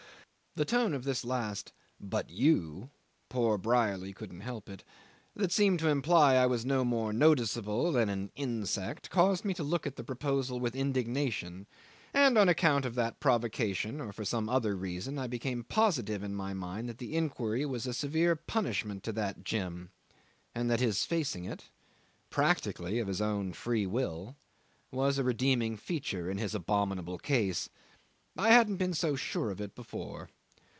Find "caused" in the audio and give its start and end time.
9.09-9.45